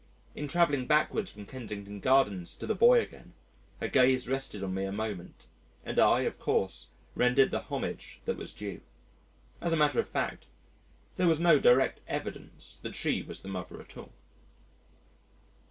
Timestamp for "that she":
12.81-13.21